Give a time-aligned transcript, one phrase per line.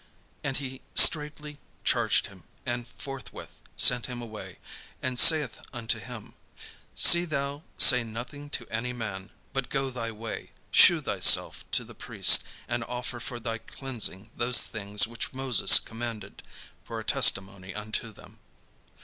[0.43, 4.57] And he straitly charged him, and forthwith sent him away;
[4.99, 6.33] and saith unto him,
[6.95, 11.93] "See thou say nothing to any man: but go thy way, shew thyself to the
[11.93, 16.41] priest, and offer for thy cleansing those things which Moses commanded,
[16.83, 18.39] for a testimony unto them."